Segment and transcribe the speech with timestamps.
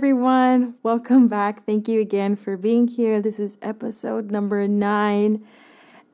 [0.00, 0.76] everyone.
[0.82, 1.66] Welcome back.
[1.66, 3.20] Thank you again for being here.
[3.20, 5.44] This is episode number nine.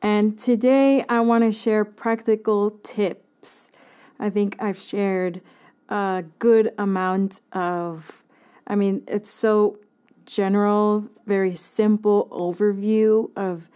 [0.02, 3.70] And today I want to share practical tips.
[4.18, 5.40] I think I've shared
[5.88, 8.24] a good amount of,
[8.66, 9.78] I mean, it's so
[10.24, 13.70] general, very simple overview of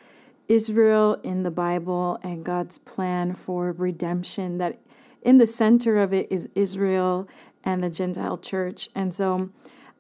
[0.49, 4.59] Israel in the Bible and God's plan for redemption.
[4.59, 4.81] That
[5.23, 7.29] in the center of it is Israel
[7.63, 8.89] and the Gentile church.
[8.93, 9.51] And so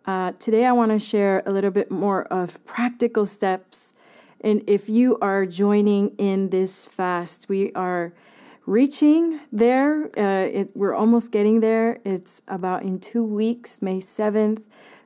[0.07, 3.95] uh, today I want to share a little bit more of practical steps.
[4.41, 8.12] And if you are joining in this fast, we are
[8.65, 10.10] reaching there.
[10.16, 12.01] Uh, it, we're almost getting there.
[12.05, 14.65] It's about in two weeks, May 7th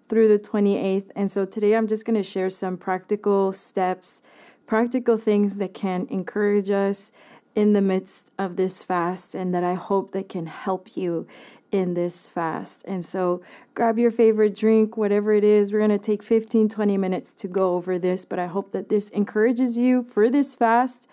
[0.08, 1.10] through the 28th.
[1.16, 4.22] And so today I'm just going to share some practical steps,
[4.66, 7.10] practical things that can encourage us
[7.54, 11.26] in the midst of this fast and that I hope that can help you
[11.74, 12.84] in this fast.
[12.86, 13.42] And so
[13.74, 15.72] grab your favorite drink, whatever it is.
[15.72, 18.90] We're going to take 15, 20 minutes to go over this, but I hope that
[18.90, 21.10] this encourages you for this fast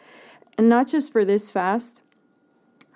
[0.59, 2.03] and not just for this fast.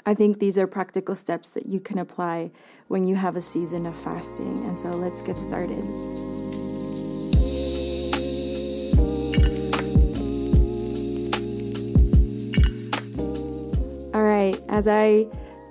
[0.05, 2.51] I think these are practical steps that you can apply
[2.87, 4.63] when you have a season of fasting.
[4.65, 5.83] And so let's get started.
[14.13, 15.25] All right, as I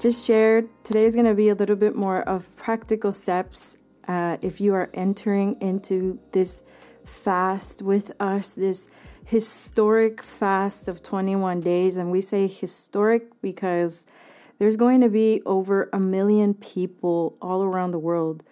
[0.04, 4.36] just shared, today is going to be a little bit more of practical steps uh,
[4.42, 6.62] if you are entering into this
[7.06, 8.90] fast with us, this
[9.24, 11.96] historic fast of 21 days.
[11.96, 14.06] And we say historic because
[14.58, 18.44] there's going to be over a million people all around the world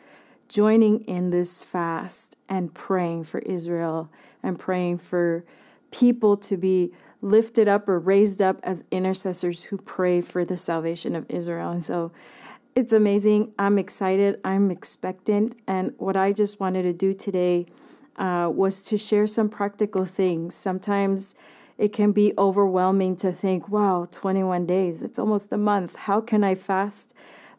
[0.48, 4.10] joining in this fast and praying for Israel
[4.42, 5.44] and praying for
[5.90, 11.14] people to be lifted up or raised up as intercessors who pray for the salvation
[11.16, 11.70] of Israel.
[11.70, 12.12] And so
[12.74, 13.52] it's amazing.
[13.58, 14.40] I'm excited.
[14.44, 15.54] I'm expectant.
[15.66, 17.66] And what I just wanted to do today
[18.16, 20.54] uh, was to share some practical things.
[20.54, 21.36] Sometimes
[21.78, 25.96] it can be overwhelming to think, wow, 21 days, it's almost a month.
[25.96, 27.14] How can I fast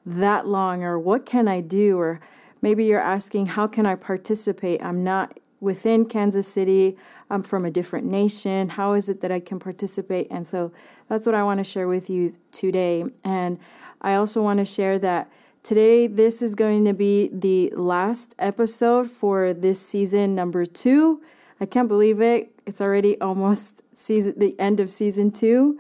[0.06, 0.84] that long?
[0.84, 2.00] Or what can I do?
[2.00, 2.20] Or
[2.62, 4.84] maybe you're asking, how can I participate?
[4.84, 6.98] I'm not within Kansas City.
[7.30, 8.70] I'm from a different nation.
[8.70, 10.28] How is it that I can participate?
[10.30, 10.74] And so
[11.08, 13.06] that's what I want to share with you today.
[13.24, 13.58] And
[14.02, 15.32] I also want to share that
[15.64, 21.22] today this is going to be the last episode for this season number two.
[21.62, 22.52] I can't believe it.
[22.66, 25.80] It's already almost season the end of season two.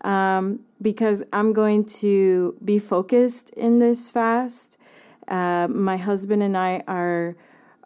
[0.00, 4.78] Um, because I'm going to be focused in this fast.
[5.26, 7.36] Uh, my husband and I are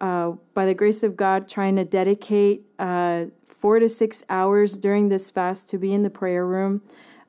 [0.02, 5.08] uh, by the grace of God, trying to dedicate uh, four to six hours during
[5.08, 6.82] this fast to be in the prayer room,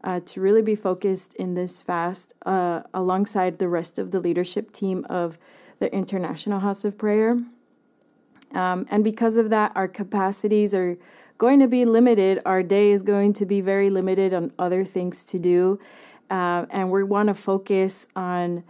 [0.03, 4.71] uh, to really be focused in this fast uh, alongside the rest of the leadership
[4.71, 5.37] team of
[5.77, 7.43] the International House of Prayer.
[8.53, 10.97] Um, and because of that, our capacities are
[11.37, 12.39] going to be limited.
[12.43, 15.79] Our day is going to be very limited on other things to do.
[16.29, 18.63] Uh, and we want to focus on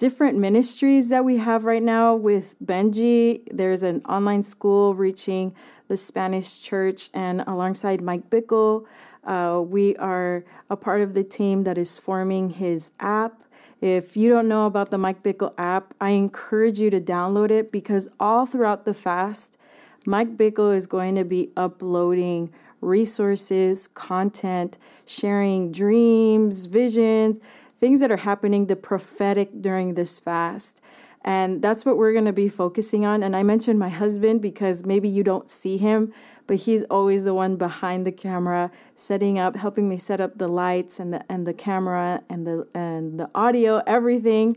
[0.00, 3.46] different ministries that we have right now with Benji.
[3.52, 5.54] There's an online school reaching
[5.88, 8.86] the Spanish church, and alongside Mike Bickle,
[9.24, 13.42] uh, we are a part of the team that is forming his app.
[13.82, 17.70] If you don't know about the Mike Bickle app, I encourage you to download it
[17.70, 19.58] because all throughout the fast,
[20.06, 22.50] Mike Bickle is going to be uploading
[22.80, 27.40] resources, content, sharing dreams, visions,
[27.80, 30.82] things that are happening, the prophetic during this fast.
[31.22, 33.22] And that's what we're going to be focusing on.
[33.22, 36.14] And I mentioned my husband because maybe you don't see him,
[36.46, 40.48] but he's always the one behind the camera, setting up, helping me set up the
[40.48, 44.56] lights and the and the camera and the and the audio, everything.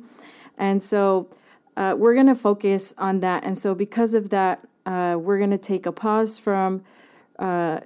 [0.58, 1.28] And so
[1.76, 3.44] uh, we're going to focus on that.
[3.44, 6.84] And so because of that, uh, we're going to take a pause from
[7.40, 7.82] uh,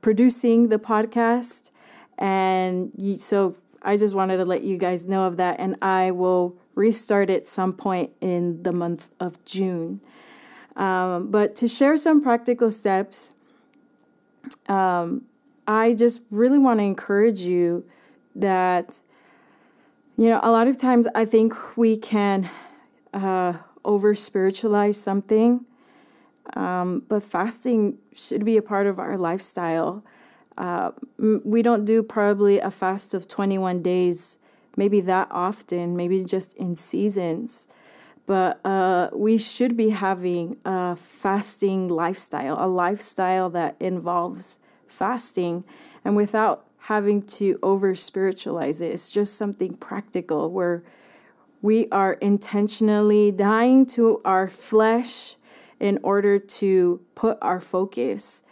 [0.00, 1.70] producing the podcast.
[2.18, 6.10] And you, so I just wanted to let you guys know of that, and I
[6.10, 10.00] will restart at some point in the month of June.
[10.76, 13.34] Um, but to share some practical steps,
[14.68, 15.22] um,
[15.66, 17.84] I just really want to encourage you
[18.34, 19.00] that,
[20.16, 22.50] you know, a lot of times I think we can
[23.12, 25.64] uh, over spiritualize something,
[26.54, 30.02] um, but fasting should be a part of our lifestyle.
[30.58, 34.38] Uh, we don't do probably a fast of 21 days,
[34.76, 37.68] maybe that often, maybe just in seasons.
[38.26, 45.64] But uh, we should be having a fasting lifestyle, a lifestyle that involves fasting
[46.04, 48.92] and without having to over spiritualize it.
[48.92, 50.82] It's just something practical where
[51.62, 55.36] we are intentionally dying to our flesh
[55.78, 58.44] in order to put our focus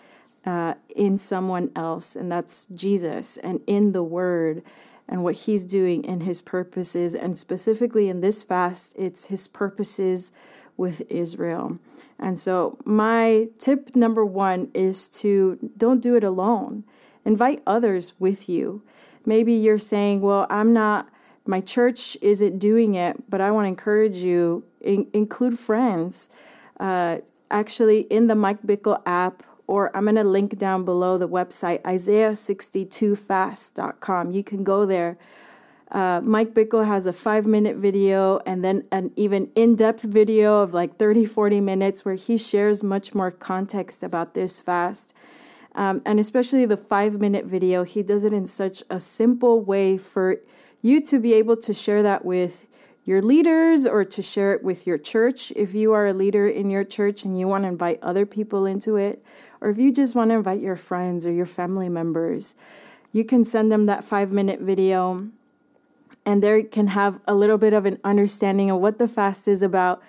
[0.49, 4.63] uh, in someone else, and that's Jesus, and in the Word
[5.07, 7.15] and what He's doing in His purposes.
[7.15, 10.33] And specifically in this fast, it's His purposes
[10.79, 11.79] with Israel.
[12.19, 16.85] And so, my tip number one is to don't do it alone,
[17.27, 18.83] invite others with you.
[19.27, 21.11] Maybe you're saying, Well, I'm not
[21.45, 26.31] my church isn't doing it, but I want to encourage you in, include friends.
[26.81, 27.19] Uh,
[27.51, 31.83] actually, in the Mike Bickle app, or I'm going to link down below the website,
[31.83, 34.33] Isaiah62fast.com.
[34.33, 35.17] You can go there.
[35.91, 40.63] Uh, Mike Bickle has a five minute video and then an even in depth video
[40.63, 45.15] of like 30, 40 minutes where he shares much more context about this fast.
[45.75, 49.97] Um, and especially the five minute video, he does it in such a simple way
[49.97, 50.39] for
[50.83, 52.67] you to be able to share that with
[53.05, 56.69] your leaders or to share it with your church if you are a leader in
[56.69, 59.25] your church and you want to invite other people into it,
[59.61, 62.57] or if you just want to invite your friends or your family members.
[63.13, 65.29] You can send them that five minute video
[66.27, 69.63] and they can have a little bit of an understanding of what the fast is
[69.63, 70.03] about.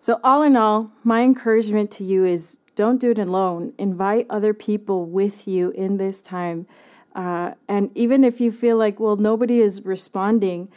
[0.00, 3.74] So, all in all, my encouragement to you is don't do it alone.
[3.78, 6.66] Invite other people with you in this time
[7.14, 10.68] uh, and even if you feel like, well, nobody is responding,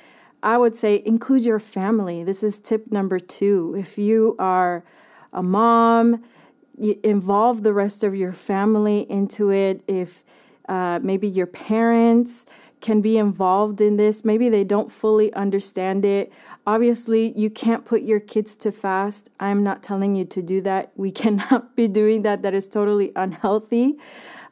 [0.42, 2.24] I would say include your family.
[2.24, 3.76] This is tip number two.
[3.78, 4.84] If you are
[5.32, 6.24] a mom,
[6.78, 9.84] involve the rest of your family into it.
[9.88, 10.24] If
[10.68, 12.46] uh, maybe your parents
[12.82, 16.32] can be involved in this, maybe they don't fully understand it.
[16.68, 19.30] Obviously, you can't put your kids to fast.
[19.40, 20.92] I'm not telling you to do that.
[20.96, 22.42] We cannot be doing that.
[22.42, 23.98] That is totally unhealthy.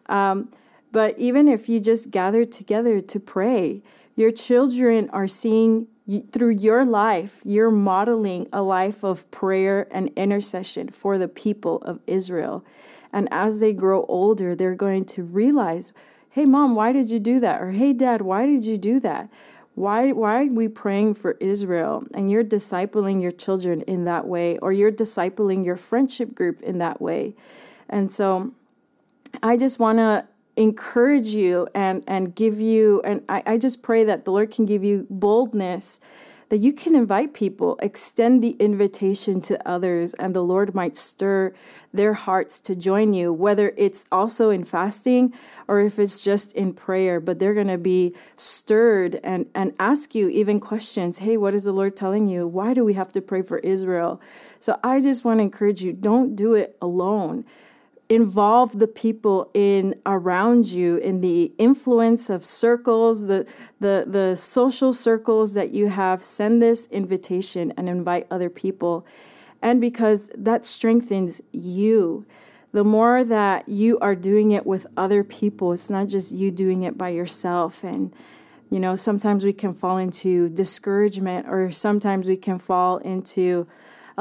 [0.08, 0.50] Um,
[0.92, 3.82] but even if you just gather together to pray,
[4.16, 5.88] your children are seeing
[6.32, 12.00] through your life, you're modeling a life of prayer and intercession for the people of
[12.08, 12.66] Israel.
[13.14, 15.94] And as they grow older, they're going to realize,
[16.30, 17.62] hey, mom, why did you do that?
[17.62, 19.30] Or hey, dad, why did you do that?
[19.76, 22.04] Why, why are we praying for Israel?
[22.14, 26.78] And you're discipling your children in that way, or you're discipling your friendship group in
[26.80, 27.36] that way.
[27.90, 28.54] And so
[29.42, 30.28] I just want to
[30.62, 34.66] encourage you and and give you and I, I just pray that the Lord can
[34.66, 36.00] give you boldness
[36.52, 41.54] that you can invite people, extend the invitation to others, and the Lord might stir
[41.94, 45.34] their hearts to join you, whether it's also in fasting
[45.66, 47.22] or if it's just in prayer.
[47.22, 51.64] But they're going to be stirred and, and ask you even questions Hey, what is
[51.64, 52.46] the Lord telling you?
[52.46, 54.22] Why do we have to pray for Israel?
[54.60, 57.46] So I just want to encourage you don't do it alone
[58.12, 63.48] involve the people in around you in the influence of circles the
[63.80, 69.06] the the social circles that you have send this invitation and invite other people.
[69.62, 72.26] And because that strengthens you
[72.74, 76.84] the more that you are doing it with other people it's not just you doing
[76.84, 77.82] it by yourself.
[77.82, 78.14] And
[78.70, 83.68] you know sometimes we can fall into discouragement or sometimes we can fall into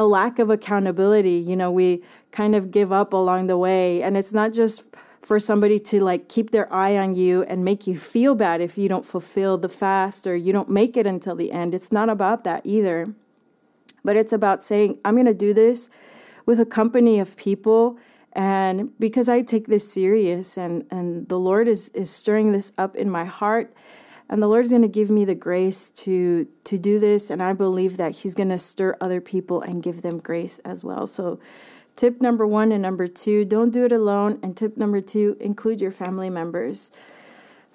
[0.01, 1.35] a lack of accountability.
[1.35, 2.03] You know, we
[2.33, 4.03] kind of give up along the way.
[4.03, 7.87] And it's not just for somebody to like keep their eye on you and make
[7.87, 11.37] you feel bad if you don't fulfill the fast or you don't make it until
[11.37, 11.75] the end.
[11.75, 13.13] It's not about that either.
[14.03, 15.91] But it's about saying, I'm going to do this
[16.47, 17.99] with a company of people
[18.33, 22.95] and because I take this serious and and the Lord is is stirring this up
[22.97, 23.75] in my heart
[24.31, 27.53] and the Lord's going to give me the grace to to do this and I
[27.53, 31.07] believe that he's going to stir other people and give them grace as well.
[31.07, 31.41] So
[31.97, 35.81] tip number 1 and number 2, don't do it alone and tip number 2, include
[35.81, 36.93] your family members.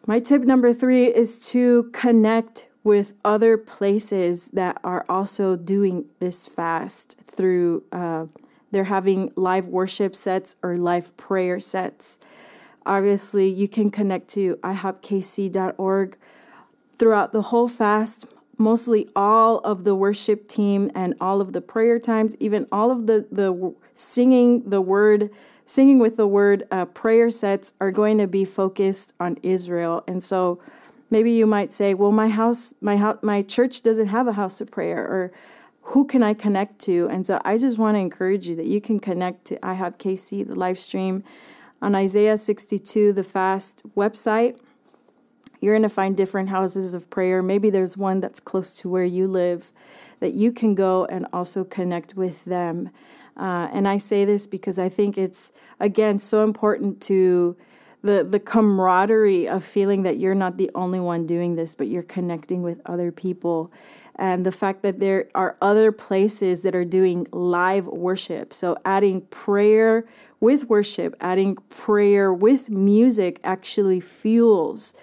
[0.08, 6.48] My tip number 3 is to connect with other places that are also doing this
[6.48, 8.28] fast through uh,
[8.72, 12.20] they're having live worship sets or live prayer sets.
[12.86, 16.18] Obviously, you can connect to ihopkc.org
[16.98, 22.00] throughout the whole fast, mostly all of the worship team and all of the prayer
[22.00, 25.30] times, even all of the, the singing the word,
[25.66, 30.04] singing with the word uh, prayer sets are going to be focused on Israel.
[30.08, 30.60] And so
[31.10, 34.62] maybe you might say, well, my house, my house, my church doesn't have a house
[34.62, 35.32] of prayer or
[35.90, 37.08] who can I connect to?
[37.12, 40.56] And so I just want to encourage you that you can connect to IHOP the
[40.56, 41.24] live stream
[41.80, 44.58] on Isaiah 62, the fast website
[45.62, 47.42] you're going to find different houses of prayer.
[47.42, 49.72] Maybe there's one that's close to where you live
[50.20, 52.90] that you can go and also connect with them.
[53.38, 57.58] Uh, and I say this because I think it's, again, so important to
[58.02, 62.04] the, the camaraderie of feeling that you're not the only one doing this, but you're
[62.04, 63.72] connecting with other people.
[64.16, 68.54] and the fact that there are other places that are doing live worship.
[68.54, 70.06] So adding prayer
[70.40, 74.96] with worship, adding prayer with music actually fuels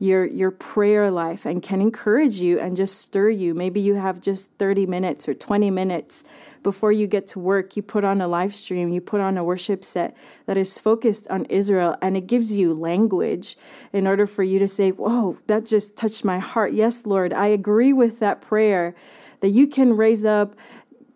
[0.00, 3.54] your your prayer life and can encourage you and just stir you.
[3.54, 6.24] Maybe you have just 30 minutes or 20 minutes
[6.62, 7.76] before you get to work.
[7.76, 10.16] You put on a live stream, you put on a worship set
[10.46, 13.56] that is focused on Israel and it gives you language
[13.92, 16.72] in order for you to say, "Whoa, that just touched my heart.
[16.72, 18.94] Yes, Lord, I agree with that prayer."
[19.40, 20.54] That you can raise up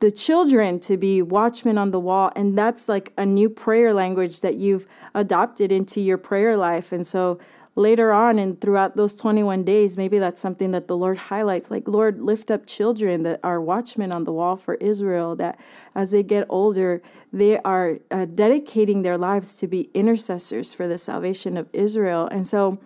[0.00, 4.41] the children to be watchmen on the wall and that's like a new prayer language
[4.43, 7.38] that you've adopted into your prayer life and so
[7.76, 11.71] later on and throughout those 21 days, maybe that's something that the Lord highlights.
[11.71, 15.59] Like, Lord, lift up children that are watchmen on the wall for Israel, that
[15.95, 17.02] as they get older,
[17.33, 22.28] they are uh, dedicating their lives to be intercessors for the salvation of Israel.
[22.28, 22.78] And so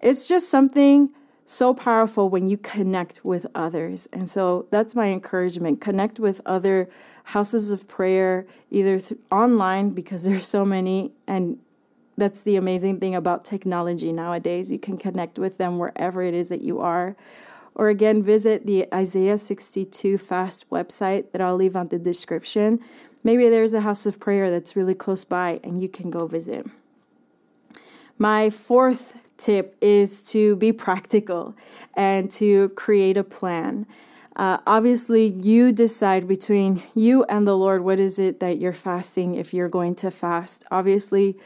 [0.00, 1.10] it's just something
[1.46, 4.08] so powerful when you connect with others.
[4.12, 6.88] And so that's my encouragement connect with other
[7.28, 11.58] houses of prayer, either th- online, because there's so many, and
[12.16, 14.70] that's the amazing thing about technology nowadays.
[14.70, 17.16] You can connect with them wherever it is that you are.
[17.74, 22.80] Or again, visit the Isaiah 62 Fast website that I'll leave on the description.
[23.24, 26.66] Maybe there's a house of prayer that's really close by and you can go visit.
[28.16, 31.56] My fourth tip is to be practical
[31.94, 33.86] and to create a plan.
[34.36, 39.34] Uh, obviously, you decide between you and the Lord what is it that you're fasting
[39.34, 40.64] if you're going to fast.
[40.70, 41.36] Obviously,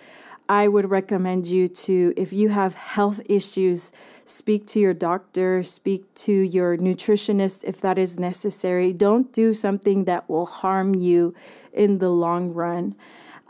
[0.49, 3.93] I would recommend you to, if you have health issues,
[4.25, 8.93] speak to your doctor, speak to your nutritionist if that is necessary.
[8.95, 11.35] Don't do something that will harm you
[11.73, 12.97] in the long run.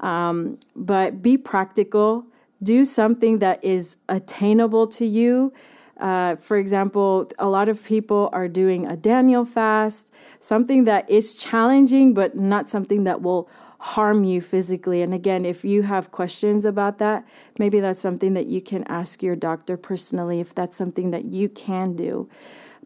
[0.00, 2.26] Um, but be practical.
[2.60, 5.52] Do something that is attainable to you.
[5.98, 11.36] Uh, for example, a lot of people are doing a Daniel fast, something that is
[11.36, 15.02] challenging, but not something that will harm you physically.
[15.02, 17.26] And again, if you have questions about that,
[17.58, 21.48] maybe that's something that you can ask your doctor personally if that's something that you
[21.48, 22.28] can do.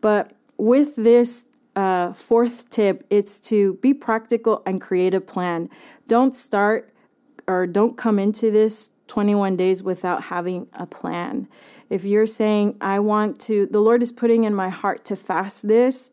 [0.00, 5.70] But with this uh, fourth tip, it's to be practical and create a plan.
[6.08, 6.92] Don't start
[7.46, 11.49] or don't come into this 21 days without having a plan.
[11.90, 15.68] If you're saying, I want to, the Lord is putting in my heart to fast
[15.68, 16.12] this,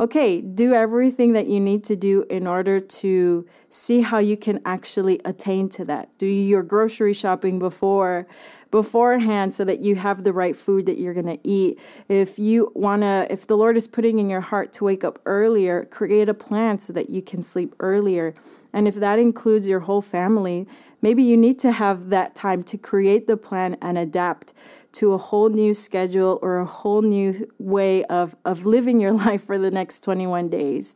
[0.00, 4.60] okay, do everything that you need to do in order to see how you can
[4.64, 6.08] actually attain to that.
[6.18, 8.26] Do your grocery shopping before
[8.70, 11.78] beforehand so that you have the right food that you're going to eat.
[12.08, 15.20] If you want to if the Lord is putting in your heart to wake up
[15.26, 18.34] earlier, create a plan so that you can sleep earlier.
[18.72, 20.66] And if that includes your whole family,
[21.02, 24.54] maybe you need to have that time to create the plan and adapt
[24.92, 29.44] to a whole new schedule or a whole new way of, of living your life
[29.44, 30.94] for the next 21 days.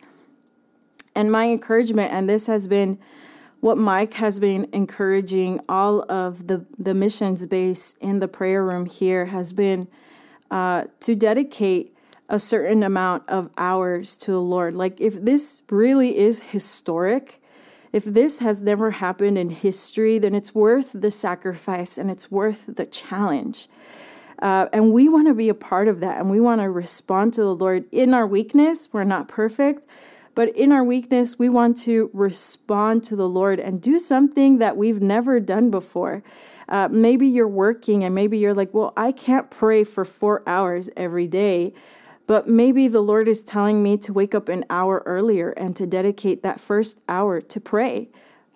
[1.14, 2.98] And my encouragement, and this has been
[3.60, 8.84] what Mike has been encouraging all of the, the missions base in the prayer room
[8.84, 9.88] here, has been
[10.50, 11.96] uh, to dedicate
[12.28, 14.74] a certain amount of hours to the Lord.
[14.74, 17.40] Like, if this really is historic,
[17.92, 22.76] if this has never happened in history, then it's worth the sacrifice and it's worth
[22.76, 23.68] the challenge.
[24.40, 27.32] Uh, and we want to be a part of that and we want to respond
[27.34, 28.88] to the Lord in our weakness.
[28.92, 29.86] We're not perfect,
[30.34, 34.76] but in our weakness, we want to respond to the Lord and do something that
[34.76, 36.22] we've never done before.
[36.68, 40.90] Uh, maybe you're working and maybe you're like, well, I can't pray for four hours
[40.96, 41.72] every day.
[42.26, 45.86] But maybe the Lord is telling me to wake up an hour earlier and to
[45.86, 48.08] dedicate that first hour to pray.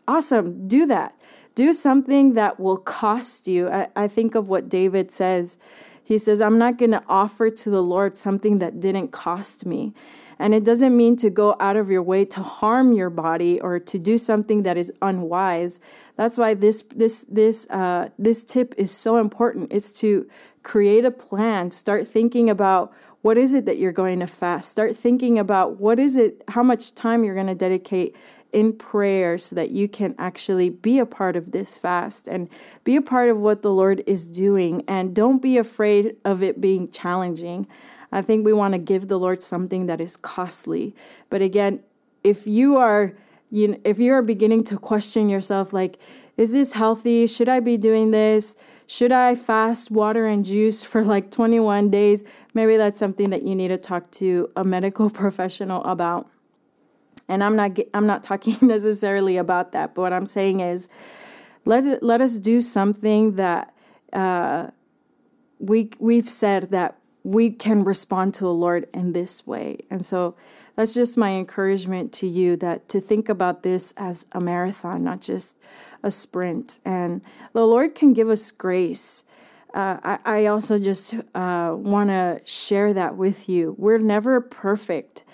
[0.08, 1.14] Awesome, do that.
[1.54, 3.68] Do something that will cost you.
[3.68, 5.58] I, I think of what David says.
[6.02, 9.94] He says, I'm not going to offer to the Lord something that didn't cost me.
[10.40, 13.78] And it doesn't mean to go out of your way to harm your body or
[13.78, 15.80] to do something that is unwise.
[16.16, 19.70] That's why this this this uh, this tip is so important.
[19.70, 20.28] It's to
[20.62, 21.70] create a plan.
[21.70, 24.70] Start thinking about what is it that you're going to fast?
[24.70, 28.16] Start thinking about what is it, how much time you're going to dedicate
[28.52, 32.48] in prayer so that you can actually be a part of this fast and
[32.82, 34.82] be a part of what the Lord is doing.
[34.88, 37.66] And don't be afraid of it being challenging.
[38.10, 40.94] I think we want to give the Lord something that is costly.
[41.28, 41.80] But again,
[42.24, 43.14] if you are
[43.52, 45.98] you know, if you are beginning to question yourself like
[46.36, 47.26] is this healthy?
[47.26, 48.56] Should I be doing this?
[48.90, 52.24] Should I fast water and juice for like 21 days?
[52.54, 56.28] Maybe that's something that you need to talk to a medical professional about.
[57.28, 60.90] And I'm not I'm not talking necessarily about that, but what I'm saying is
[61.64, 63.72] let let us do something that
[64.12, 64.70] uh,
[65.60, 69.78] we we've said that we can respond to the Lord in this way.
[69.88, 70.34] And so
[70.80, 75.20] that's just my encouragement to you that to think about this as a marathon, not
[75.20, 75.58] just
[76.02, 76.78] a sprint.
[76.86, 77.20] And
[77.52, 79.26] the Lord can give us grace.
[79.74, 83.74] Uh, I, I, also just uh, want to share that with you.
[83.76, 85.24] We're never perfect.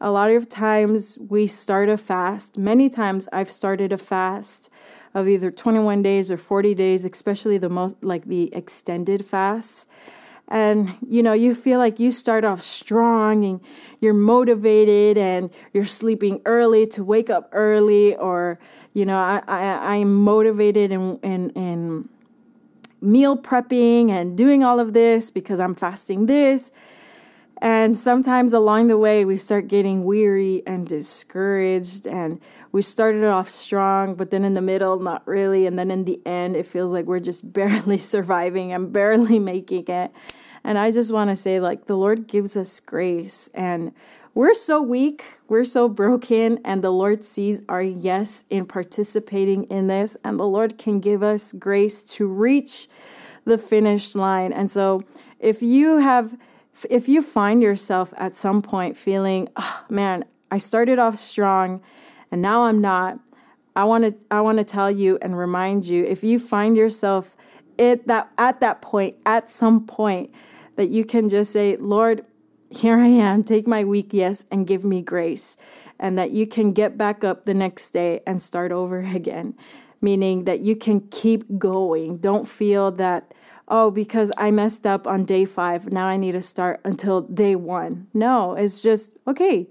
[0.00, 2.56] A lot of times we start a fast.
[2.56, 4.70] Many times I've started a fast
[5.14, 9.88] of either 21 days or 40 days, especially the most like the extended fasts
[10.52, 13.60] and you know you feel like you start off strong and
[14.00, 18.58] you're motivated and you're sleeping early to wake up early or
[18.92, 22.08] you know i, I i'm motivated in, in in
[23.00, 26.70] meal prepping and doing all of this because i'm fasting this
[27.62, 32.40] and sometimes along the way we start getting weary and discouraged and
[32.72, 36.20] we started off strong but then in the middle not really and then in the
[36.26, 40.12] end it feels like we're just barely surviving and barely making it
[40.64, 43.92] and I just want to say, like, the Lord gives us grace, and
[44.34, 49.88] we're so weak, we're so broken, and the Lord sees our yes in participating in
[49.88, 52.88] this, and the Lord can give us grace to reach
[53.44, 54.52] the finish line.
[54.52, 55.02] And so,
[55.40, 56.36] if you have,
[56.90, 61.82] if you find yourself at some point feeling, oh, man, I started off strong,
[62.30, 63.18] and now I'm not.
[63.74, 67.36] I want to I want to tell you and remind you if you find yourself
[67.78, 70.30] at that at that point at some point
[70.76, 72.24] that you can just say, Lord,
[72.70, 75.56] here I am, take my weak yes and give me grace.
[75.98, 79.54] And that you can get back up the next day and start over again,
[80.00, 82.18] meaning that you can keep going.
[82.18, 83.34] Don't feel that,
[83.72, 87.56] oh, because I messed up on day five, now I need to start until day
[87.56, 88.06] one.
[88.12, 89.66] No, it's just, okay,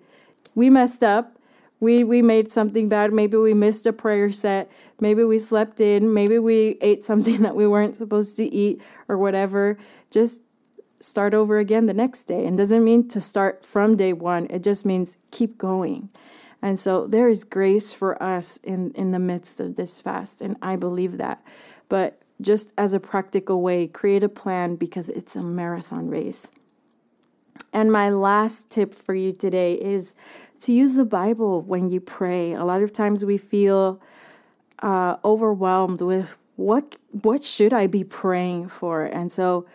[0.56, 1.38] we messed up.
[1.80, 3.14] We, we made something bad.
[3.14, 4.72] Maybe we missed a prayer set.
[5.00, 6.14] Maybe we slept in.
[6.14, 9.78] Maybe we ate something that we weren't supposed to eat or whatever.
[10.10, 10.42] Just
[11.00, 12.46] start over again the next day.
[12.46, 16.10] And doesn't mean to start from day one, it just means keep going.
[16.60, 20.58] And so there is grace for us in, in the midst of this fast, and
[20.62, 21.44] I believe that.
[21.90, 26.52] But just as a practical way, create a plan because it's a marathon race.
[27.74, 30.16] And my last tip for you today is
[30.62, 32.54] to use the Bible when you pray.
[32.54, 34.02] A lot of times we feel
[34.80, 39.66] uh, overwhelmed with what what should I be praying for, and so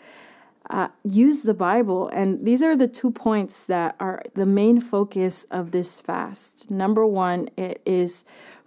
[0.68, 2.08] uh, use the Bible.
[2.08, 6.70] And these are the two points that are the main focus of this fast.
[6.70, 8.24] Number one, it is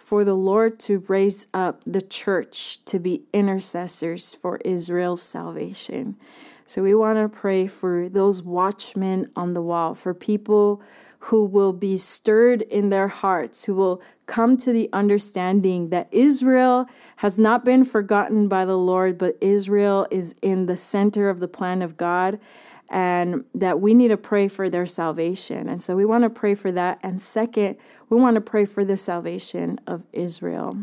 [0.10, 6.16] for the Lord to raise up the church to be intercessors for Israel's salvation.
[6.66, 10.82] So we want to pray for those watchmen on the wall, for people
[11.20, 16.88] who will be stirred in their hearts, who will come to the understanding that Israel
[17.18, 21.48] has not been forgotten by the Lord, but Israel is in the center of the
[21.48, 22.40] plan of God
[22.90, 25.70] and that we need to pray for their salvation.
[25.70, 27.00] And so we want to pray for that.
[27.04, 27.78] And second,
[28.10, 30.78] we want to pray for the salvation of Israel.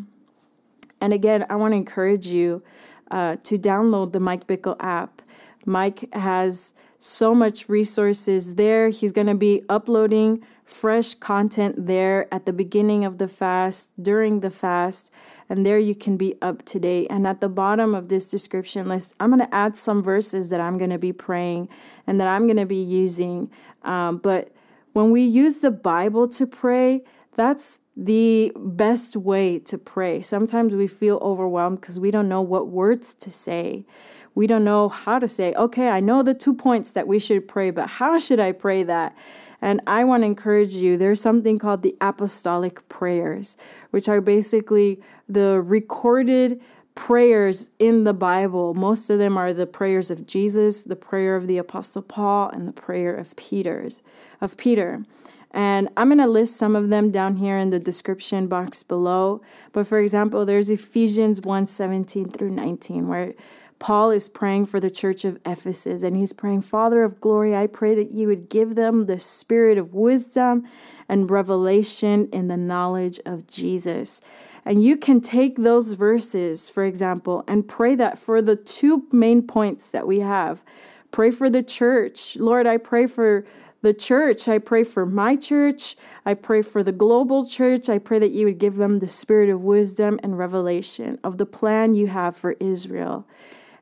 [1.01, 2.63] And again, I want to encourage you
[3.11, 5.21] uh, to download the Mike Bickle app.
[5.65, 8.89] Mike has so much resources there.
[8.89, 14.41] He's going to be uploading fresh content there at the beginning of the fast, during
[14.41, 15.13] the fast,
[15.49, 17.07] and there you can be up to date.
[17.11, 20.61] And at the bottom of this description list, I'm going to add some verses that
[20.61, 21.69] I'm going to be praying
[22.07, 23.51] and that I'm going to be using.
[23.83, 24.53] Um, but
[24.93, 27.03] when we use the Bible to pray,
[27.35, 30.21] that's the best way to pray.
[30.21, 33.87] Sometimes we feel overwhelmed because we don't know what words to say.
[34.37, 37.49] We don't know how to say, okay, I know the two points that we should
[37.49, 39.17] pray, but how should I pray that?
[39.63, 43.57] And I want to encourage you there's something called the apostolic prayers,
[43.91, 46.61] which are basically the recorded
[46.95, 48.75] prayers in the Bible.
[48.75, 52.69] Most of them are the prayers of Jesus, the prayer of the apostle Paul, and
[52.69, 54.03] the prayer of Peter's
[54.43, 55.05] of Peter.
[55.51, 59.41] And I'm going to list some of them down here in the description box below.
[59.73, 63.33] But for example, there's Ephesians 1 17 through 19, where
[63.79, 67.67] Paul is praying for the church of Ephesus and he's praying, Father of glory, I
[67.67, 70.67] pray that you would give them the spirit of wisdom
[71.09, 74.23] and revelation in the knowledge of Jesus.
[74.65, 79.43] And you can take those verses, for example, and pray that for the two main
[79.43, 80.65] points that we have.
[81.13, 82.37] Pray for the church.
[82.37, 83.47] Lord, I pray for
[83.83, 84.49] the church.
[84.49, 85.95] I pray for my church.
[86.25, 87.89] I pray for the global church.
[87.89, 91.47] I pray that you would give them the spirit of wisdom and revelation of the
[91.47, 93.27] plan you have for Israel.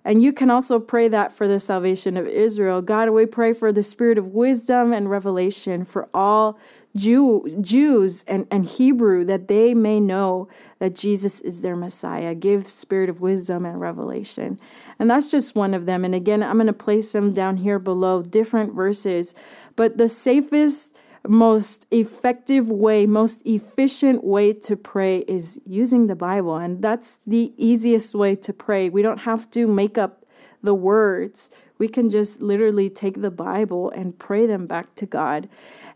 [0.05, 2.83] And you can also pray that for the salvation of Israel.
[2.83, 6.59] God, we pray for the spirit of wisdom and revelation for all
[6.95, 12.35] Jew, Jews and, and Hebrew that they may know that Jesus is their Messiah.
[12.35, 14.61] Give spirit of wisdom and revelation.
[14.99, 16.05] And that's just one of them.
[16.05, 19.35] And again, I'm going to place them down here below, different verses.
[19.75, 26.57] But the safest, most effective way, most efficient way to pray is using the Bible.
[26.57, 28.91] And that's the easiest way to pray.
[28.91, 30.25] We don't have to make up
[30.63, 31.51] the words.
[31.79, 35.49] We can just literally take the Bible and pray them back to God.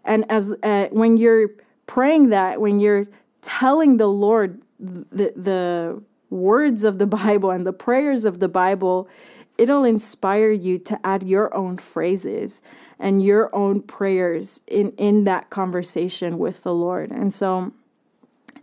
[0.05, 1.51] And as uh, when you're
[1.87, 3.07] praying that, when you're
[3.43, 9.09] telling the Lord the the words of the Bible and the prayers of the Bible,
[9.59, 12.63] it'll inspire you to add your own phrases
[12.99, 17.11] and your own prayers in in that conversation with the Lord.
[17.11, 17.73] And so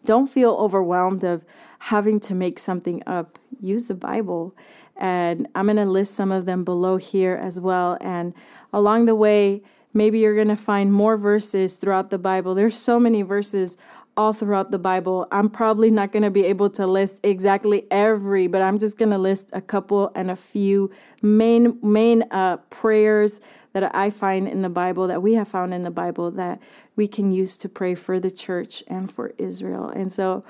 [0.05, 1.43] don't feel overwhelmed of
[1.79, 3.37] having to make something up.
[3.59, 4.55] Use the Bible.
[4.95, 7.97] And I'm going to list some of them below here as well.
[7.99, 8.33] And
[8.71, 9.61] along the way,
[9.95, 12.53] Maybe you're going to find more verses throughout the Bible.
[12.53, 13.77] There's so many verses
[14.17, 15.27] all throughout the Bible.
[15.31, 19.11] I'm probably not going to be able to list exactly every, but I'm just going
[19.11, 23.41] to list a couple and a few main main uh, prayers
[23.73, 26.61] that I find in the Bible that we have found in the Bible that
[26.95, 29.89] we can use to pray for the church and for Israel.
[29.89, 30.43] And so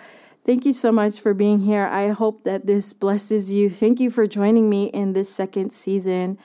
[0.46, 1.88] Thank you so much for being here.
[1.88, 3.68] I hope that this blesses you.
[3.68, 6.38] Thank you for joining me in this second season.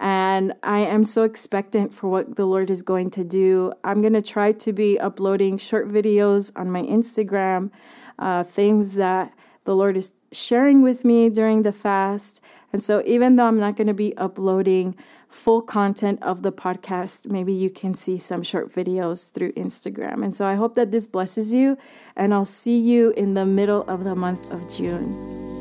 [0.00, 3.72] And I am so expectant for what the Lord is going to do.
[3.82, 7.70] I'm going to try to be uploading short videos on my Instagram,
[8.18, 9.32] uh, things that
[9.64, 12.40] the Lord is sharing with me during the fast.
[12.72, 14.94] And so, even though I'm not going to be uploading
[15.28, 20.24] full content of the podcast, maybe you can see some short videos through Instagram.
[20.24, 21.76] And so, I hope that this blesses you,
[22.14, 25.57] and I'll see you in the middle of the month of June.